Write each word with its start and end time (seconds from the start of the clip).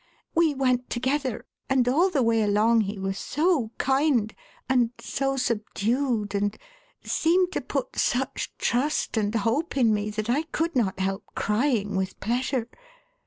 We 0.33 0.55
went 0.55 0.89
together, 0.89 1.45
and 1.69 1.87
all 1.87 2.09
the 2.09 2.23
way 2.23 2.41
along 2.41 2.81
he 2.81 2.97
was 2.97 3.19
so 3.19 3.69
kind, 3.77 4.33
and 4.67 4.89
so 4.99 5.37
subdued, 5.37 6.33
and 6.33 6.57
seemed 7.03 7.51
to 7.51 7.61
put 7.61 7.95
such 7.99 8.51
trust 8.57 9.15
and 9.15 9.35
hope 9.35 9.77
in 9.77 9.93
me, 9.93 10.09
that 10.09 10.27
I 10.27 10.41
could 10.41 10.75
not 10.75 10.97
help 10.99 11.25
crying 11.35 11.95
with 11.95 12.19
pleasure. 12.19 12.67